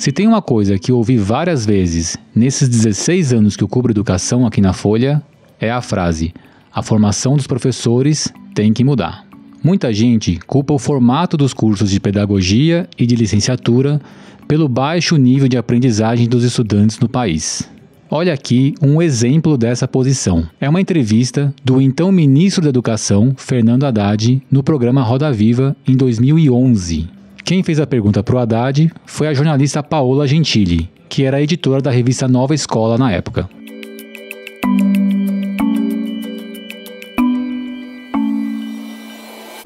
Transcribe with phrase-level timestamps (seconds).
[0.00, 4.46] Se tem uma coisa que ouvi várias vezes nesses 16 anos que eu cubro educação
[4.46, 5.22] aqui na Folha,
[5.60, 6.32] é a frase:
[6.72, 9.26] a formação dos professores tem que mudar.
[9.62, 14.00] Muita gente culpa o formato dos cursos de pedagogia e de licenciatura
[14.48, 17.70] pelo baixo nível de aprendizagem dos estudantes no país.
[18.10, 20.48] Olha aqui um exemplo dessa posição.
[20.58, 25.94] É uma entrevista do então ministro da Educação, Fernando Haddad, no programa Roda Viva em
[25.94, 27.19] 2011.
[27.50, 31.82] Quem fez a pergunta para o Haddad foi a jornalista Paola Gentili, que era editora
[31.82, 33.50] da revista Nova Escola na época.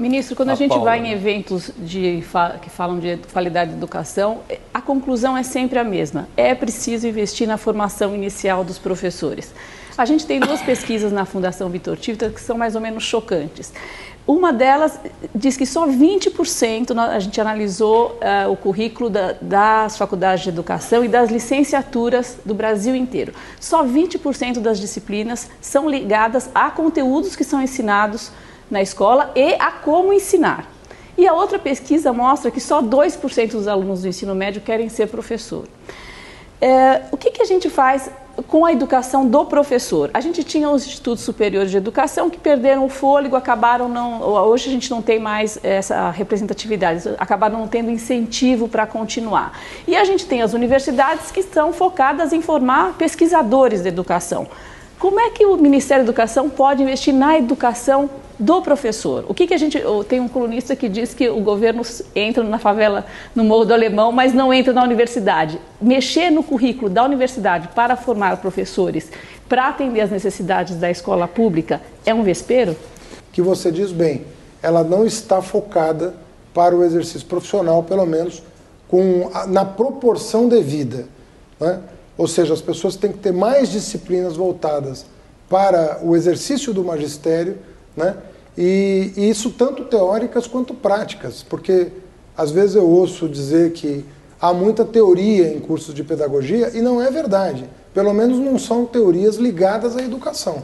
[0.00, 0.84] Ministro, quando a, a gente Paula.
[0.84, 2.24] vai em eventos de,
[2.62, 4.40] que falam de qualidade de educação,
[4.72, 6.26] a conclusão é sempre a mesma.
[6.38, 9.52] É preciso investir na formação inicial dos professores.
[9.96, 13.72] A gente tem duas pesquisas na Fundação Vitor Tivita que são mais ou menos chocantes.
[14.26, 14.98] Uma delas
[15.32, 21.04] diz que só 20%, a gente analisou uh, o currículo da, das faculdades de educação
[21.04, 23.32] e das licenciaturas do Brasil inteiro.
[23.60, 28.32] Só 20% das disciplinas são ligadas a conteúdos que são ensinados
[28.68, 30.68] na escola e a como ensinar.
[31.16, 35.06] E a outra pesquisa mostra que só 2% dos alunos do ensino médio querem ser
[35.06, 35.68] professor.
[36.64, 38.10] É, o que, que a gente faz
[38.48, 40.10] com a educação do professor?
[40.14, 44.22] A gente tinha os institutos superiores de educação que perderam o fôlego, acabaram não.
[44.22, 49.60] Hoje a gente não tem mais essa representatividade, acabaram não tendo incentivo para continuar.
[49.86, 54.48] E a gente tem as universidades que estão focadas em formar pesquisadores de educação.
[54.98, 59.24] Como é que o Ministério da Educação pode investir na educação do professor.
[59.28, 59.80] O que, que a gente.
[60.08, 61.82] Tem um colunista que diz que o governo
[62.14, 65.60] entra na favela, no Morro do Alemão, mas não entra na universidade.
[65.80, 69.10] Mexer no currículo da universidade para formar professores,
[69.48, 72.76] para atender as necessidades da escola pública, é um vespeiro?
[73.32, 74.24] Que você diz bem,
[74.62, 76.14] ela não está focada
[76.52, 78.42] para o exercício profissional, pelo menos
[78.88, 81.06] com, na proporção devida.
[81.60, 81.80] Né?
[82.16, 85.06] Ou seja, as pessoas têm que ter mais disciplinas voltadas
[85.48, 87.58] para o exercício do magistério
[87.96, 88.16] né?
[88.56, 91.88] E, e isso tanto teóricas quanto práticas, porque
[92.36, 94.04] às vezes eu ouço dizer que
[94.40, 97.64] há muita teoria em cursos de pedagogia e não é verdade.
[97.92, 100.62] Pelo menos não são teorias ligadas à educação.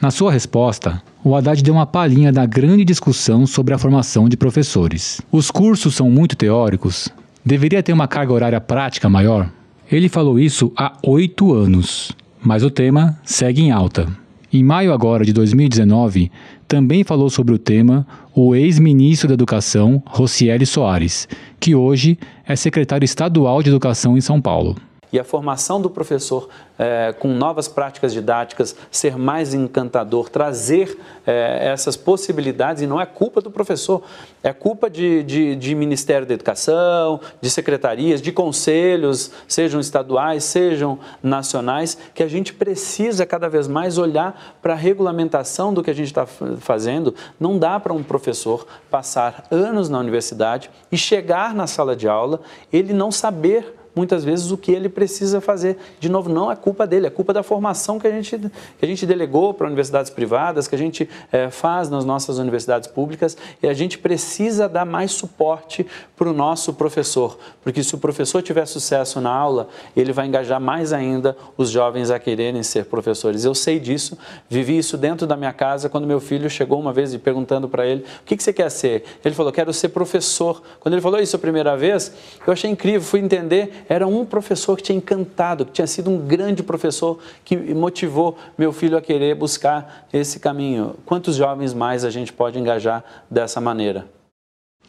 [0.00, 4.36] Na sua resposta, o Haddad deu uma palhinha da grande discussão sobre a formação de
[4.36, 5.20] professores.
[5.30, 7.08] Os cursos são muito teóricos?
[7.44, 9.48] Deveria ter uma carga horária prática maior?
[9.92, 14.08] Ele falou isso há oito anos, mas o tema segue em alta.
[14.50, 16.32] Em maio agora de 2019,
[16.66, 21.28] também falou sobre o tema o ex-ministro da Educação, Rocieli Soares,
[21.60, 24.76] que hoje é secretário estadual de Educação em São Paulo
[25.12, 31.68] e a formação do professor é, com novas práticas didáticas, ser mais encantador, trazer é,
[31.70, 34.02] essas possibilidades, e não é culpa do professor,
[34.42, 40.98] é culpa de, de, de, Ministério da Educação, de secretarias, de conselhos, sejam estaduais, sejam
[41.22, 45.94] nacionais, que a gente precisa cada vez mais olhar para a regulamentação do que a
[45.94, 47.14] gente está fazendo.
[47.38, 52.40] Não dá para um professor passar anos na universidade e chegar na sala de aula,
[52.72, 55.76] ele não saber muitas vezes o que ele precisa fazer.
[56.00, 58.38] De novo, não é culpa dele, é culpa da formação que a gente,
[58.78, 62.88] que a gente delegou para universidades privadas, que a gente é, faz nas nossas universidades
[62.88, 65.86] públicas e a gente precisa dar mais suporte
[66.16, 70.60] para o nosso professor, porque se o professor tiver sucesso na aula, ele vai engajar
[70.60, 73.44] mais ainda os jovens a quererem ser professores.
[73.44, 74.16] Eu sei disso,
[74.48, 77.86] vivi isso dentro da minha casa quando meu filho chegou uma vez e perguntando para
[77.86, 79.04] ele: o que, que você quer ser?
[79.24, 80.62] Ele falou: quero ser professor.
[80.80, 82.12] Quando ele falou isso a primeira vez,
[82.46, 86.18] eu achei incrível, fui entender era um professor que tinha encantado, que tinha sido um
[86.18, 90.94] grande professor que motivou meu filho a querer buscar esse caminho.
[91.04, 94.06] Quantos jovens mais a gente pode engajar dessa maneira?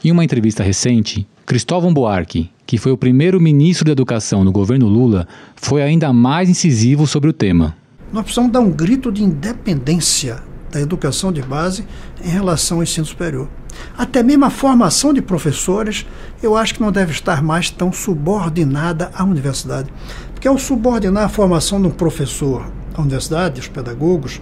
[0.03, 4.87] Em uma entrevista recente, Cristóvão Buarque, que foi o primeiro ministro da Educação no governo
[4.87, 7.75] Lula, foi ainda mais incisivo sobre o tema.
[8.11, 11.85] Nós precisamos dar um grito de independência da educação de base
[12.21, 13.47] em relação ao ensino superior.
[13.95, 16.05] Até mesmo a formação de professores,
[16.41, 19.93] eu acho que não deve estar mais tão subordinada à universidade.
[20.33, 22.65] Porque ao subordinar a formação de um professor
[22.95, 24.41] à universidade, os pedagogos,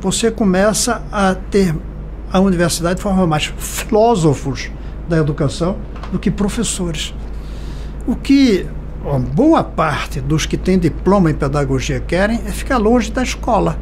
[0.00, 1.76] você começa a ter
[2.32, 4.70] a universidade forma mais filósofos
[5.08, 5.76] da educação
[6.10, 7.14] do que professores.
[8.06, 8.66] O que
[9.04, 13.78] uma boa parte dos que têm diploma em pedagogia querem é ficar longe da escola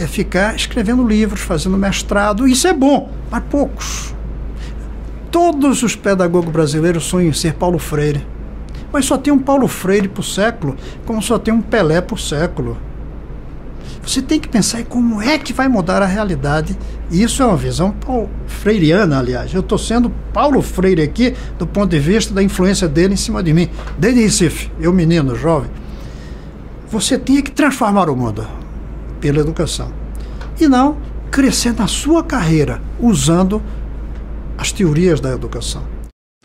[0.00, 2.48] é ficar escrevendo livros, fazendo mestrado.
[2.48, 4.14] Isso é bom, mas poucos.
[5.30, 8.26] Todos os pedagogos brasileiros sonham em ser Paulo Freire.
[8.90, 10.74] Mas só tem um Paulo Freire por século,
[11.04, 12.78] como só tem um Pelé por século.
[14.02, 16.76] Você tem que pensar em como é que vai mudar a realidade.
[17.10, 17.94] E isso é uma visão
[18.46, 19.52] freiriana, aliás.
[19.52, 23.42] Eu estou sendo Paulo Freire aqui do ponto de vista da influência dele em cima
[23.42, 23.68] de mim.
[23.98, 25.70] Desde Recife, eu menino, jovem.
[26.88, 28.59] Você tinha que transformar o mundo
[29.20, 29.92] pela educação.
[30.60, 30.98] E não
[31.30, 33.62] crescer na sua carreira usando
[34.58, 35.82] as teorias da educação.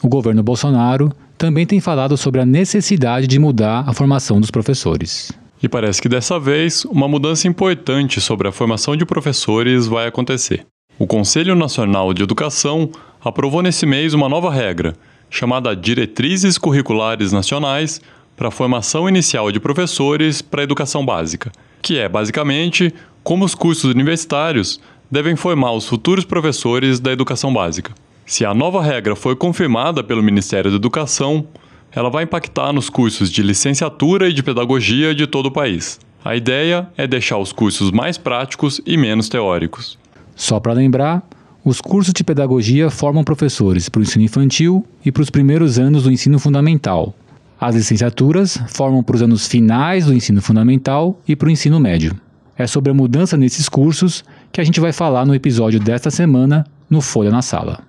[0.02, 5.32] O governo Bolsonaro também tem falado sobre a necessidade de mudar a formação dos professores.
[5.62, 10.66] E parece que dessa vez uma mudança importante sobre a formação de professores vai acontecer.
[10.98, 12.90] O Conselho Nacional de Educação
[13.24, 14.94] aprovou nesse mês uma nova regra,
[15.30, 18.00] chamada Diretrizes Curriculares Nacionais
[18.36, 21.52] para a Formação Inicial de Professores para a Educação Básica,
[21.82, 22.94] que é basicamente
[23.24, 24.80] como os cursos universitários
[25.10, 27.94] devem formar os futuros professores da educação básica.
[28.26, 31.48] Se a nova regra for confirmada pelo Ministério da Educação,
[31.92, 36.00] ela vai impactar nos cursos de licenciatura e de pedagogia de todo o país.
[36.24, 39.98] A ideia é deixar os cursos mais práticos e menos teóricos.
[40.36, 41.24] Só para lembrar,
[41.64, 46.04] os cursos de pedagogia formam professores para o ensino infantil e para os primeiros anos
[46.04, 47.16] do ensino fundamental.
[47.60, 52.20] As licenciaturas formam para os anos finais do ensino fundamental e para o ensino médio.
[52.58, 56.66] É sobre a mudança nesses cursos que a gente vai falar no episódio desta semana
[56.90, 57.80] no Folha na Sala.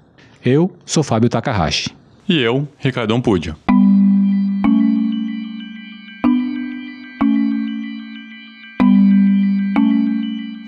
[0.44, 1.90] Eu sou Fábio Takahashi.
[2.28, 3.56] E eu, Ricardo Ampudio.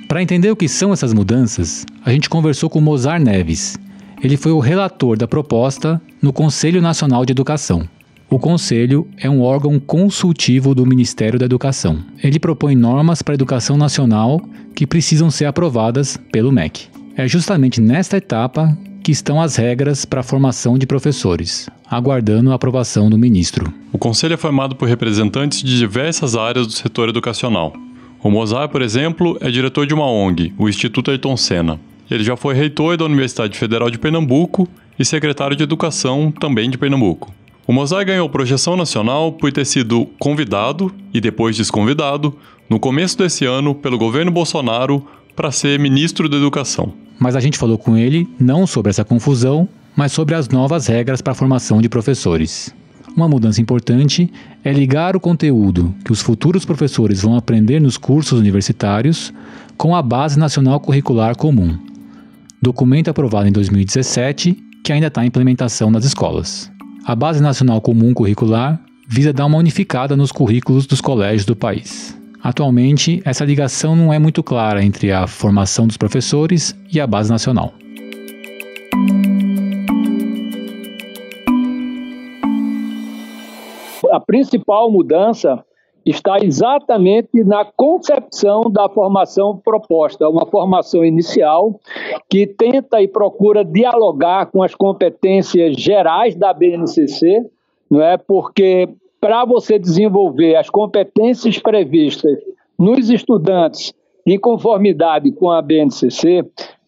[0.09, 3.77] Para entender o que são essas mudanças, a gente conversou com Mozart Neves.
[4.21, 7.89] Ele foi o relator da proposta no Conselho Nacional de Educação.
[8.31, 11.99] O Conselho é um órgão consultivo do Ministério da Educação.
[12.23, 14.39] Ele propõe normas para a educação nacional
[14.75, 16.89] que precisam ser aprovadas pelo MEC.
[17.17, 22.55] É justamente nesta etapa que estão as regras para a formação de professores, aguardando a
[22.55, 23.73] aprovação do ministro.
[23.95, 27.73] O conselho é formado por representantes de diversas áreas do setor educacional.
[28.23, 31.81] O Mozart, por exemplo, é diretor de uma ONG, o Instituto Ayrton Senna.
[32.11, 36.77] Ele já foi reitor da Universidade Federal de Pernambuco e secretário de Educação também de
[36.77, 37.33] Pernambuco.
[37.69, 42.35] O Mozart ganhou projeção nacional por ter sido convidado e depois desconvidado
[42.67, 45.07] no começo desse ano pelo governo Bolsonaro
[45.37, 46.95] para ser ministro da Educação.
[47.19, 51.21] Mas a gente falou com ele não sobre essa confusão, mas sobre as novas regras
[51.21, 52.75] para a formação de professores.
[53.15, 54.33] Uma mudança importante
[54.65, 59.31] é ligar o conteúdo que os futuros professores vão aprender nos cursos universitários
[59.77, 61.79] com a Base Nacional Curricular Comum,
[62.63, 66.71] documento aprovado em 2017 que ainda está em implementação nas escolas.
[67.09, 68.79] A Base Nacional Comum Curricular
[69.09, 72.15] visa dar uma unificada nos currículos dos colégios do país.
[72.43, 77.31] Atualmente, essa ligação não é muito clara entre a formação dos professores e a base
[77.31, 77.73] nacional.
[84.13, 85.65] A principal mudança
[86.11, 91.79] está exatamente na concepção da formação proposta, uma formação inicial
[92.29, 97.45] que tenta e procura dialogar com as competências gerais da BNCC,
[97.91, 98.17] não é?
[98.17, 98.89] Porque
[99.21, 102.39] para você desenvolver as competências previstas
[102.79, 103.93] nos estudantes
[104.27, 106.45] em conformidade com a BNCC,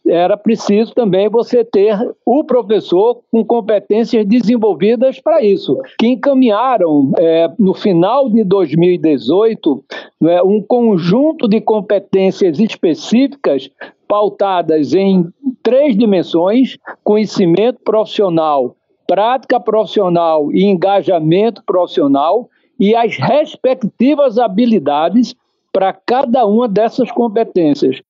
[0.06, 7.50] era preciso também você ter o professor com competências desenvolvidas para isso, que encaminharam é,
[7.58, 9.85] no final de 2018
[10.25, 13.70] é, um conjunto de competências específicas
[14.08, 15.26] pautadas em
[15.62, 18.74] três dimensões: conhecimento profissional,
[19.06, 22.48] prática profissional e engajamento profissional
[22.79, 25.34] e as respectivas habilidades
[25.72, 28.01] para cada uma dessas competências.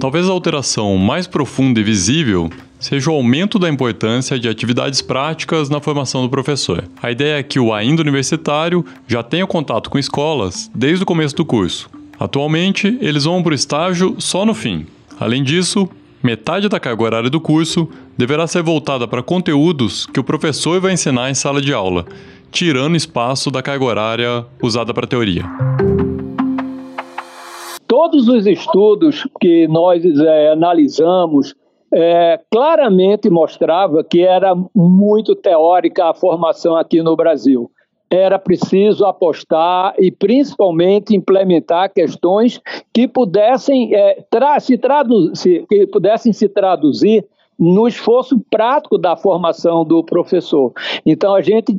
[0.00, 5.70] Talvez a alteração mais profunda e visível seja o aumento da importância de atividades práticas
[5.70, 6.84] na formação do professor.
[7.02, 11.34] A ideia é que o ainda universitário já tenha contato com escolas desde o começo
[11.36, 11.88] do curso.
[12.18, 14.86] Atualmente, eles vão para o estágio só no fim.
[15.18, 15.88] Além disso,
[16.26, 17.88] Metade da carga horária do curso
[18.18, 22.04] deverá ser voltada para conteúdos que o professor vai ensinar em sala de aula,
[22.50, 25.44] tirando espaço da carga horária usada para teoria.
[27.86, 31.54] Todos os estudos que nós é, analisamos
[31.92, 37.70] é, claramente mostrava que era muito teórica a formação aqui no Brasil
[38.10, 42.60] era preciso apostar e principalmente implementar questões
[42.92, 47.26] que pudessem, é, tra se, traduzir, que pudessem se traduzir
[47.58, 50.72] no esforço prático da formação do professor.
[51.04, 51.76] Então a gente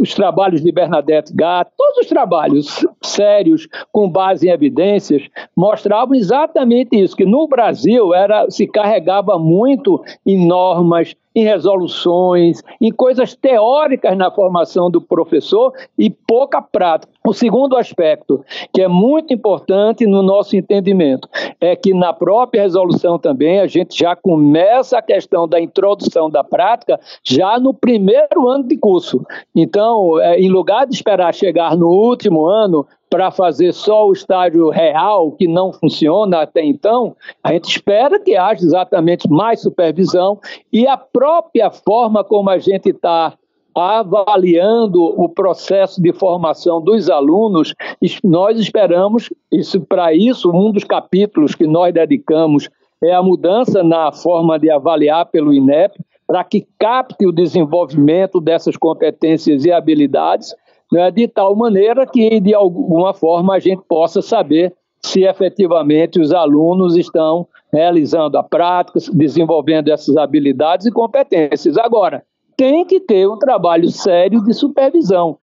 [0.00, 6.96] os trabalhos de Bernadette Gatt, todos os trabalhos sérios com base em evidências mostravam exatamente
[6.96, 14.16] isso, que no Brasil era se carregava muito em normas, em resoluções, em coisas teóricas
[14.16, 17.12] na formação do professor e pouca prática.
[17.26, 21.28] O segundo aspecto, que é muito importante no nosso entendimento,
[21.60, 26.42] é que na própria resolução também a gente já começa a questão da introdução da
[26.42, 29.24] prática já no primeiro ano de curso.
[29.54, 29.81] Então,
[30.20, 35.32] é, em lugar de esperar chegar no último ano para fazer só o estágio real,
[35.32, 40.38] que não funciona até então, a gente espera que haja exatamente mais supervisão
[40.72, 43.34] e a própria forma como a gente está
[43.74, 47.74] avaliando o processo de formação dos alunos,
[48.22, 52.68] nós esperamos, isso para isso, um dos capítulos que nós dedicamos
[53.02, 58.76] é a mudança na forma de avaliar pelo INEP, para que capte o desenvolvimento dessas
[58.76, 60.54] competências e habilidades
[60.92, 66.32] né, de tal maneira que, de alguma forma, a gente possa saber se efetivamente os
[66.32, 71.76] alunos estão realizando a prática, desenvolvendo essas habilidades e competências.
[71.78, 72.22] Agora,
[72.56, 75.38] tem que ter um trabalho sério de supervisão.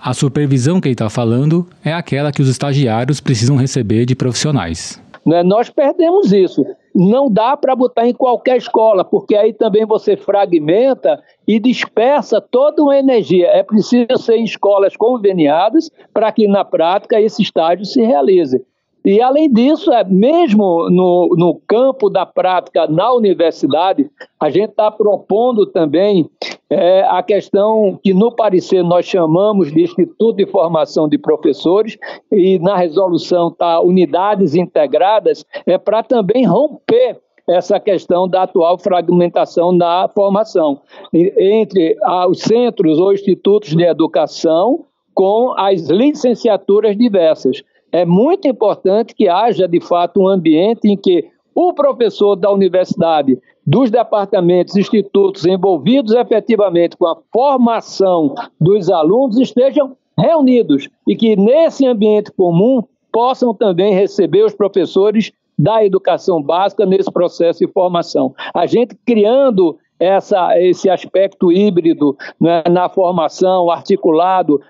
[0.00, 5.02] A supervisão que ele está falando é aquela que os estagiários precisam receber de profissionais.
[5.26, 5.42] Né?
[5.42, 6.64] Nós perdemos isso.
[6.94, 12.82] Não dá para botar em qualquer escola, porque aí também você fragmenta e dispersa toda
[12.82, 13.46] uma energia.
[13.48, 18.62] É preciso ser em escolas conveniadas para que na prática esse estágio se realize.
[19.04, 24.08] E, além disso, é, mesmo no, no campo da prática na universidade,
[24.38, 26.30] a gente está propondo também
[26.72, 31.98] é, a questão que, no parecer, nós chamamos de Instituto de Formação de Professores,
[32.30, 39.72] e na resolução está unidades integradas, é para também romper essa questão da atual fragmentação
[39.72, 40.80] na formação.
[41.12, 41.96] Entre
[42.28, 47.62] os centros ou institutos de educação com as licenciaturas diversas.
[47.90, 53.38] É muito importante que haja, de fato, um ambiente em que o professor da universidade,
[53.66, 61.86] dos departamentos, institutos envolvidos efetivamente com a formação dos alunos estejam reunidos e que nesse
[61.86, 68.34] ambiente comum possam também receber os professores da educação básica nesse processo de formação.
[68.54, 74.60] A gente criando essa, esse aspecto híbrido né, na formação, articulado,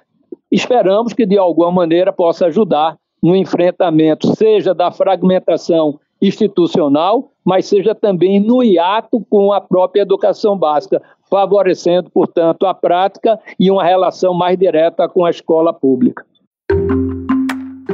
[0.50, 7.94] esperamos que de alguma maneira possa ajudar no enfrentamento, seja da fragmentação institucional, mas seja
[7.94, 14.32] também no hiato com a própria educação básica, favorecendo, portanto, a prática e uma relação
[14.32, 16.24] mais direta com a escola pública.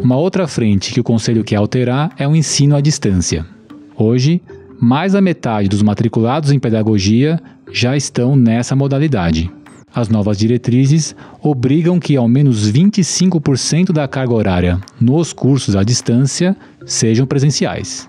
[0.02, 3.47] Uma outra frente que o Conselho quer alterar é o ensino à distância.
[3.97, 4.42] Hoje,
[4.80, 7.40] mais da metade dos matriculados em pedagogia
[7.73, 9.50] já estão nessa modalidade.
[9.94, 16.56] As novas diretrizes obrigam que ao menos 25% da carga horária nos cursos à distância
[16.85, 18.08] sejam presenciais.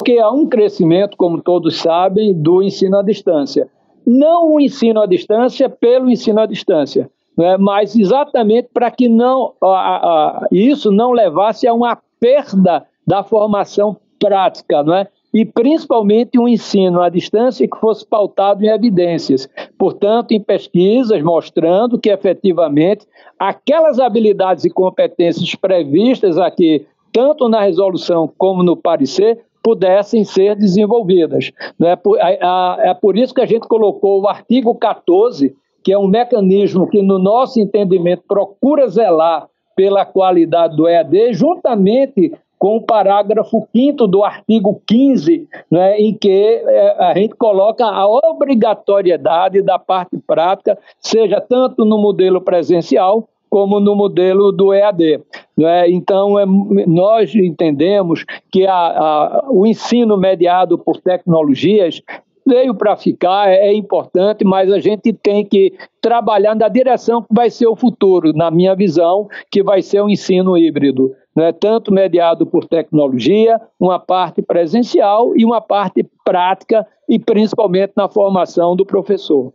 [0.00, 3.68] Porque há um crescimento, como todos sabem, do ensino à distância.
[4.06, 7.58] Não o ensino à distância pelo ensino à distância, né?
[7.58, 13.94] mas exatamente para que não, a, a, isso não levasse a uma perda da formação
[14.18, 15.06] prática, não é?
[15.34, 21.98] e principalmente um ensino à distância que fosse pautado em evidências, portanto, em pesquisas mostrando
[21.98, 23.06] que efetivamente
[23.38, 31.52] aquelas habilidades e competências previstas aqui, tanto na resolução como no parecer, pudessem ser desenvolvidas.
[31.80, 36.08] É por, é por isso que a gente colocou o artigo 14, que é um
[36.08, 39.46] mecanismo que, no nosso entendimento, procura zelar
[39.76, 46.28] pela qualidade do EAD, juntamente com o parágrafo 5 do artigo 15, né, em que
[46.66, 53.80] é, a gente coloca a obrigatoriedade da parte prática, seja tanto no modelo presencial como
[53.80, 55.20] no modelo do EAD.
[55.58, 55.90] Né?
[55.90, 56.46] Então, é,
[56.86, 62.00] nós entendemos que a, a, o ensino mediado por tecnologias
[62.46, 67.34] veio para ficar, é, é importante, mas a gente tem que trabalhar na direção que
[67.34, 71.92] vai ser o futuro, na minha visão, que vai ser o ensino híbrido né, tanto
[71.92, 78.84] mediado por tecnologia, uma parte presencial e uma parte prática, e principalmente na formação do
[78.84, 79.52] professor.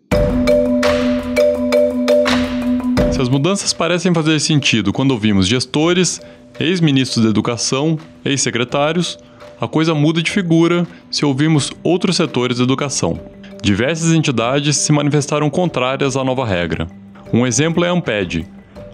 [3.15, 6.19] Se as mudanças parecem fazer sentido quando ouvimos gestores,
[6.59, 9.17] ex-ministros da educação, ex-secretários,
[9.59, 13.17] a coisa muda de figura se ouvimos outros setores da educação.
[13.63, 16.89] Diversas entidades se manifestaram contrárias à nova regra.
[17.31, 18.45] Um exemplo é a Amped,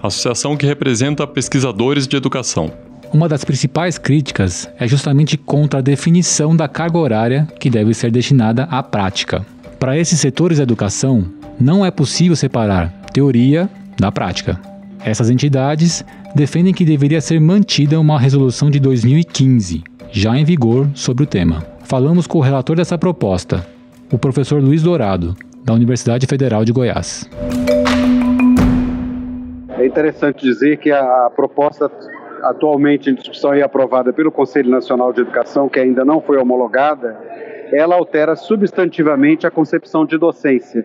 [0.04, 2.72] associação que representa pesquisadores de educação.
[3.12, 8.12] Uma das principais críticas é justamente contra a definição da carga horária que deve ser
[8.12, 9.44] destinada à prática.
[9.80, 11.26] Para esses setores da educação,
[11.60, 13.68] não é possível separar teoria
[14.02, 14.60] da prática.
[15.06, 16.04] Essas entidades
[16.36, 21.64] defendem que deveria ser mantida uma resolução de 2015, já em vigor, sobre o tema.
[21.84, 23.66] Falamos com o relator dessa proposta,
[24.12, 27.30] o professor Luiz Dourado, da Universidade Federal de Goiás.
[29.78, 31.90] É interessante dizer que a proposta
[32.44, 37.16] atualmente em discussão e aprovada pelo Conselho Nacional de Educação, que ainda não foi homologada,
[37.72, 40.84] ela altera substantivamente a concepção de docência,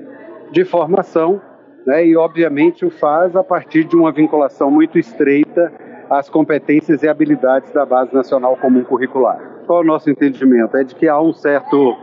[0.52, 1.40] de formação,
[1.86, 5.72] né, e obviamente o faz a partir de uma vinculação muito estreita
[6.10, 9.38] às competências e habilidades da Base Nacional Comum Curricular.
[9.66, 10.76] Qual é o nosso entendimento?
[10.76, 11.96] É de que há um certo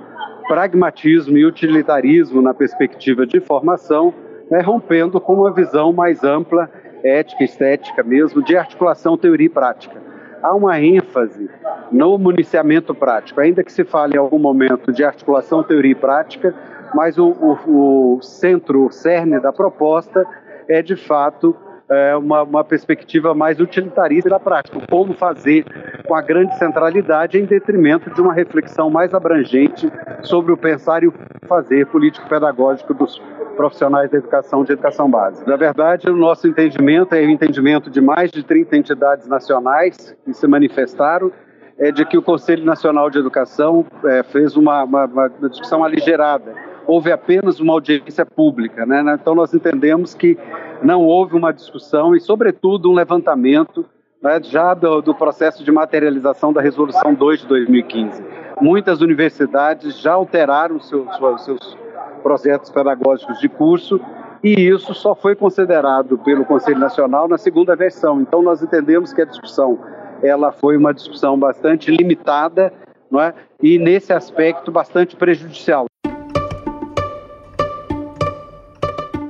[0.47, 4.13] pragmatismo e utilitarismo na perspectiva de formação,
[4.49, 6.69] né, rompendo com uma visão mais ampla,
[7.03, 10.01] ética, estética mesmo, de articulação teoria e prática.
[10.41, 11.49] Há uma ênfase
[11.91, 16.53] no municiamento prático, ainda que se fale em algum momento de articulação teoria e prática,
[16.93, 20.25] mas o, o, o centro, o cerne da proposta
[20.67, 21.55] é de fato
[21.89, 25.65] é, uma, uma, perspectiva mais utilitarista da prática, como fazer
[26.07, 31.07] com a grande centralidade em detrimento de uma reflexão mais abrangente sobre o pensar e
[31.07, 31.13] o
[31.47, 33.21] fazer político-pedagógico dos
[33.55, 35.49] profissionais da educação de educação básica.
[35.49, 40.33] Na verdade, o nosso entendimento é o entendimento de mais de 30 entidades nacionais que
[40.33, 41.31] se manifestaram
[41.77, 46.53] é de que o Conselho Nacional de Educação é, fez uma, uma, uma discussão aligerada
[46.87, 48.85] houve apenas uma audiência pública.
[48.85, 49.03] Né?
[49.19, 50.37] Então, nós entendemos que
[50.81, 53.85] não houve uma discussão e, sobretudo, um levantamento
[54.21, 58.23] né, já do, do, processo de materialização da Resolução 2 de 2015.
[58.61, 61.07] Muitas universidades já alteraram seus,
[61.43, 61.77] seus
[62.21, 63.99] projetos pedagógicos de curso
[64.43, 68.21] e isso só foi considerado pelo Conselho Nacional na segunda versão.
[68.21, 69.79] Então, nós entendemos que a discussão
[70.21, 72.71] ela foi uma discussão bastante limitada
[73.11, 73.33] não é?
[73.61, 75.85] e, nesse aspecto, bastante prejudicial.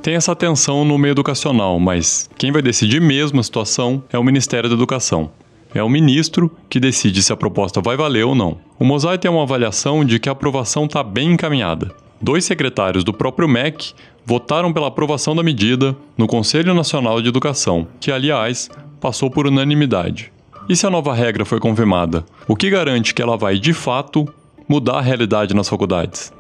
[0.04, 4.24] Tem essa tensão no meio educacional, mas quem vai decidir mesmo a situação é o
[4.24, 5.32] Ministério da Educação.
[5.74, 8.58] É o ministro que decide se a proposta vai valer ou não.
[8.78, 11.90] O Mosaic tem uma avaliação de que a aprovação está bem encaminhada.
[12.22, 13.94] Dois secretários do próprio MEC
[14.26, 18.70] votaram pela aprovação da medida no Conselho Nacional de Educação, que, aliás,
[19.00, 20.34] passou por unanimidade.
[20.68, 22.26] E se a nova regra foi confirmada?
[22.46, 24.28] O que garante que ela vai, de fato,
[24.68, 26.34] mudar a realidade nas faculdades?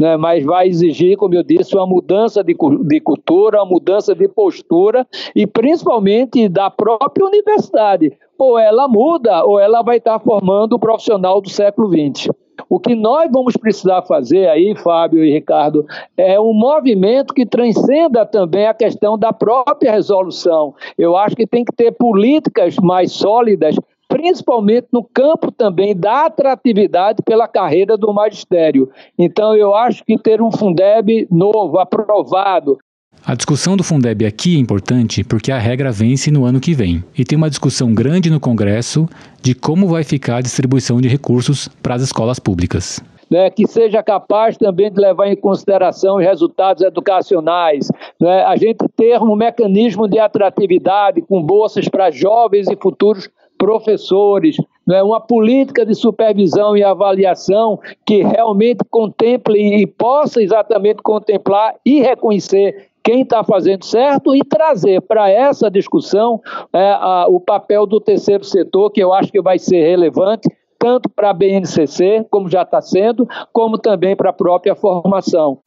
[0.00, 4.26] Né, mas vai exigir, como eu disse, uma mudança de, de cultura, uma mudança de
[4.26, 8.10] postura e principalmente da própria universidade.
[8.38, 12.30] Ou ela muda, ou ela vai estar formando o profissional do século XX.
[12.68, 15.84] O que nós vamos precisar fazer aí, Fábio e Ricardo,
[16.16, 20.74] é um movimento que transcenda também a questão da própria resolução.
[20.96, 23.76] Eu acho que tem que ter políticas mais sólidas
[24.10, 28.90] principalmente no campo também da atratividade pela carreira do magistério.
[29.16, 32.76] Então, eu acho que ter um Fundeb novo, aprovado,
[33.22, 37.04] a discussão do Fundeb aqui é importante porque a regra vence no ano que vem
[37.16, 39.06] e tem uma discussão grande no Congresso
[39.42, 42.98] de como vai ficar a distribuição de recursos para as escolas públicas.
[43.30, 48.88] Né, que seja capaz também de levar em consideração os resultados educacionais, né, a gente
[48.96, 53.28] ter um mecanismo de atratividade com bolsas para jovens e futuros
[53.60, 54.56] professores,
[54.90, 62.00] é uma política de supervisão e avaliação que realmente contemple e possa exatamente contemplar e
[62.00, 66.40] reconhecer quem está fazendo certo e trazer para essa discussão
[66.72, 71.10] é, a, o papel do terceiro setor, que eu acho que vai ser relevante, tanto
[71.10, 75.58] para a BNCC, como já está sendo, como também para a própria formação.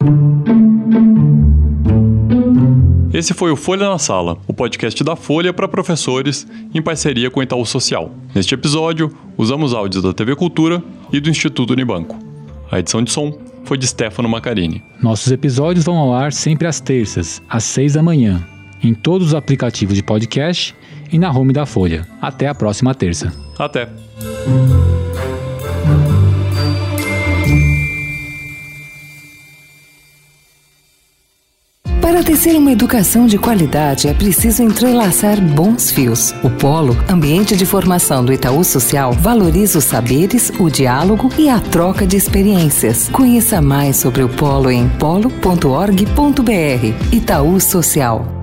[3.13, 7.39] Esse foi o Folha na Sala, o podcast da Folha para professores, em parceria com
[7.39, 8.12] o Itaú Social.
[8.34, 12.17] Neste episódio, usamos áudios da TV Cultura e do Instituto Unibanco.
[12.71, 14.82] A edição de som foi de Stefano Macarini.
[14.99, 18.43] Nossos episódios vão ao ar sempre às terças, às seis da manhã,
[18.84, 20.76] em todos os aplicativos de podcast
[21.12, 22.08] e na home da Folha.
[22.19, 23.32] Até a próxima terça.
[23.60, 23.88] Até!
[32.13, 36.32] Para tecer uma educação de qualidade é preciso entrelaçar bons fios.
[36.43, 41.60] O Polo, ambiente de formação do Itaú Social, valoriza os saberes, o diálogo e a
[41.60, 43.10] troca de experiências.
[43.10, 45.34] Conheça mais sobre o Polo em polo.org.br.
[47.12, 48.42] Itaú Social.